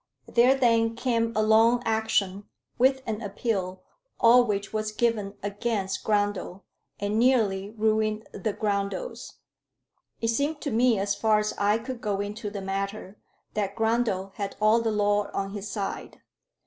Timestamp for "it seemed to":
10.19-10.71